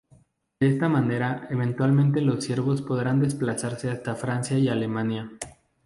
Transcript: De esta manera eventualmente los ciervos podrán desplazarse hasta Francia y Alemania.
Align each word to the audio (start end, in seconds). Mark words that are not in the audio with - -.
De 0.59 0.67
esta 0.67 0.89
manera 0.89 1.45
eventualmente 1.51 2.21
los 2.21 2.43
ciervos 2.43 2.81
podrán 2.81 3.19
desplazarse 3.19 3.91
hasta 3.91 4.15
Francia 4.15 4.57
y 4.57 4.67
Alemania. 4.67 5.29